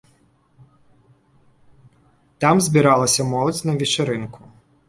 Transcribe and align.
Там 2.45 2.65
збіралася 2.69 3.29
моладзь 3.33 3.63
на 3.69 3.73
вечарынку. 3.83 4.39